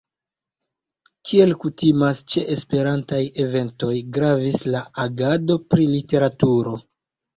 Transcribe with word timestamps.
Kiel 1.31 1.51
kutimas 1.65 2.23
ĉe 2.33 2.43
esperantaj 2.55 3.21
eventoj 3.45 3.93
gravis 4.19 4.59
la 4.77 4.83
agado 5.05 5.63
pri 5.75 5.87
literaturo. 5.95 6.75